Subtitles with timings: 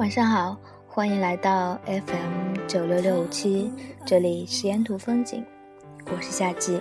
[0.00, 0.56] 晚上好，
[0.88, 3.70] 欢迎来到 FM 九六六五七，
[4.06, 5.44] 这里是沿途风景，
[6.06, 6.80] 我是夏季。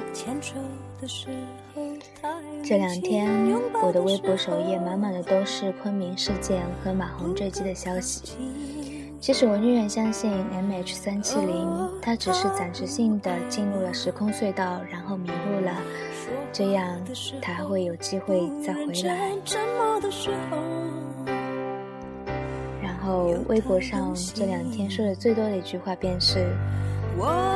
[2.63, 3.29] 这两天，
[3.83, 8.23] 我的微博首页满满的都是昆明事件和马红坠机的消息。
[9.19, 15.75] 其实我宁愿相信 MH 三七零，它只是暂时性的进入了时空隧道，然后迷路了，
[16.53, 16.97] 这样
[17.41, 19.33] 它还会有机会再回来。
[23.09, 26.45] 然后微博上这两天说的最多的一句话便是：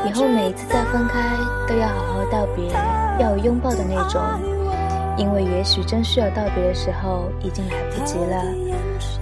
[0.08, 1.22] 以后每一次再分开
[1.68, 2.72] 都要好好道别，
[3.20, 4.20] 要有拥抱的那种。
[5.16, 8.44] 因为也许真需要道别的时候已经来不及了，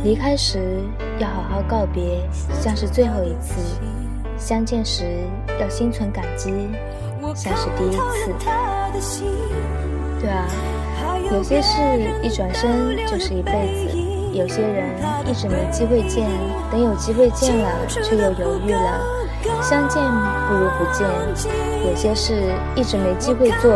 [0.05, 0.79] 离开时
[1.19, 2.25] 要好好告别，
[2.61, 3.59] 像是最后一次；
[4.37, 5.03] 相见时
[5.59, 6.49] 要心存感激，
[7.35, 8.33] 像是第一次。
[10.21, 10.47] 对啊，
[11.29, 11.81] 有些事
[12.23, 13.97] 一转身就是一辈子，
[14.33, 14.89] 有些人
[15.25, 16.29] 一直没机会见，
[16.71, 19.01] 等有机会见了却又犹豫了，
[19.61, 20.01] 相见
[20.47, 21.07] 不如不见；
[21.87, 23.71] 有些事一直没机会做，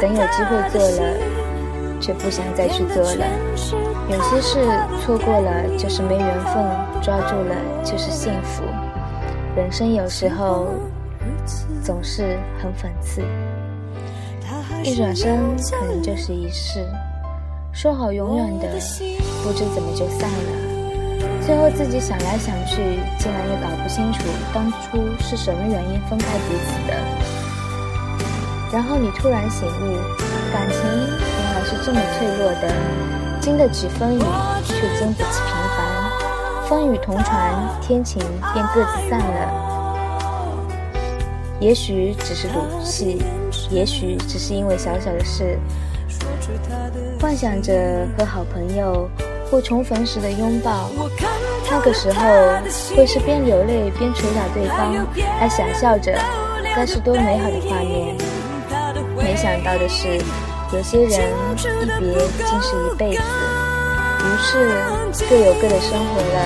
[0.00, 1.42] 等有机会做了。
[2.02, 3.24] 却不想再去做了。
[4.10, 4.58] 有些事
[5.00, 6.64] 错过了就是没缘分，
[7.00, 8.64] 抓住了就是幸福。
[9.54, 10.66] 人生有时候
[11.80, 13.22] 总是很讽刺，
[14.82, 15.38] 一转身
[15.70, 16.84] 可能就是一世。
[17.72, 18.80] 说好永远的，
[19.42, 20.50] 不知怎么就散了。
[21.44, 22.76] 最后自己想来想去，
[23.18, 24.20] 竟然也搞不清楚
[24.54, 26.94] 当初是什么原因分开彼此的。
[28.72, 29.98] 然后你突然醒悟，
[30.52, 31.52] 感情原来。
[31.64, 32.74] 是这么脆弱的，
[33.40, 34.22] 经得起风雨，
[34.64, 35.78] 却经不起平凡。
[36.68, 38.20] 风雨同船，天晴
[38.52, 39.48] 便各自散了。
[41.60, 43.22] 也许只是赌气，
[43.70, 45.56] 也许只是因为小小的事，
[47.20, 49.08] 幻想着和好朋友
[49.52, 50.88] 或重逢时的拥抱。
[51.70, 52.24] 那个时候，
[52.96, 55.06] 会是边流泪边捶打对方，
[55.38, 56.18] 还傻笑着，
[56.74, 58.16] 该是多美好的画面。
[59.14, 60.18] 没想到的是。
[60.72, 61.20] 有些人
[61.82, 62.16] 一别
[62.46, 63.20] 竟是一辈子，
[64.24, 64.70] 于是
[65.28, 66.38] 各有各的生活了，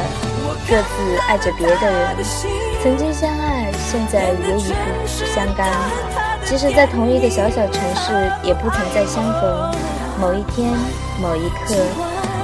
[0.68, 2.16] 各自爱着别的人。
[2.82, 5.70] 曾经相爱，现在也已不相干。
[6.44, 9.72] 即使在同一个小小城市，也不曾再相逢。
[10.20, 10.74] 某一天，
[11.22, 11.76] 某一刻，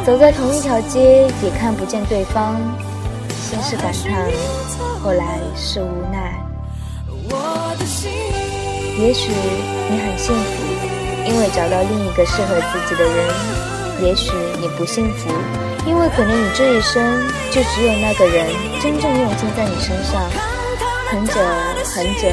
[0.05, 2.61] 走在同一条街，也看不见对方。
[3.31, 4.29] 先是感叹，
[5.03, 6.43] 后来是无奈。
[8.99, 9.31] 也许
[9.91, 10.63] 你很幸福。
[11.25, 13.33] 因为找到另一个适合自己的人，
[14.03, 15.31] 也许你不幸福，
[15.87, 17.01] 因为可能你这一生
[17.53, 18.49] 就只有那个人
[18.81, 20.21] 真正用心在你身上。
[21.09, 21.35] 很久
[21.95, 22.29] 很久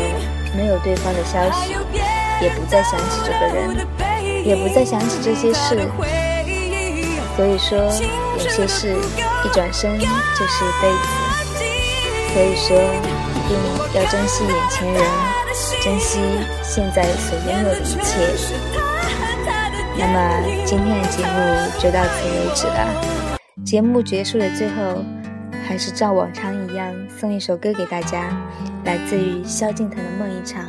[0.58, 1.76] 没有对方的消息，
[2.42, 3.88] 也不再想起这个人，
[4.44, 5.88] 也不再想起这些事。
[7.40, 8.94] 所以说，有些事
[9.46, 11.08] 一转身就是一辈子。
[12.34, 12.76] 所以说，
[13.34, 13.58] 一定
[13.96, 15.02] 要珍惜眼前人。
[15.82, 16.20] 珍惜
[16.62, 18.20] 现在所拥有的一切。
[19.98, 20.20] 那么
[20.66, 22.86] 今天的节目就到此为止了。
[23.64, 25.02] 节目结束的最后，
[25.66, 28.38] 还是照往常一样送一首歌给大家，
[28.84, 30.66] 来自于萧敬腾的《梦一场》，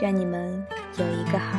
[0.00, 0.64] 愿你们
[0.98, 1.58] 有一个好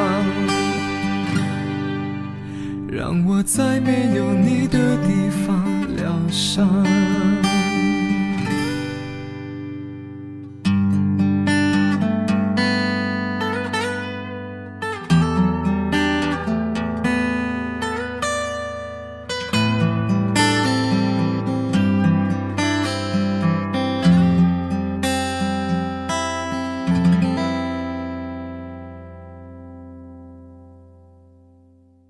[3.43, 6.90] 在没有你的地方疗伤。